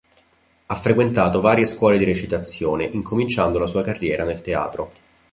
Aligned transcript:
Ha 0.65 0.73
frequentato 0.73 1.41
varie 1.41 1.67
scuole 1.67 1.99
di 1.99 2.05
recitazione, 2.05 2.85
incominciando 2.85 3.59
la 3.59 3.67
sua 3.67 3.83
carriera 3.83 4.23
nel 4.25 4.41
teatro. 4.41 4.91